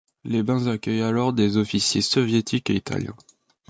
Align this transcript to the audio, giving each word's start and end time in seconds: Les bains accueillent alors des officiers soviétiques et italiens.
Les 0.23 0.41
bains 0.41 0.65
accueillent 0.65 1.03
alors 1.03 1.31
des 1.31 1.57
officiers 1.57 2.01
soviétiques 2.01 2.71
et 2.71 2.75
italiens. 2.75 3.15